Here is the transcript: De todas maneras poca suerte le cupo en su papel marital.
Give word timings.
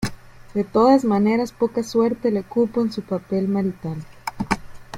De 0.55 0.63
todas 0.63 1.05
maneras 1.05 1.51
poca 1.51 1.83
suerte 1.83 2.31
le 2.31 2.41
cupo 2.41 2.81
en 2.81 2.91
su 2.91 3.03
papel 3.03 3.47
marital. 3.47 3.97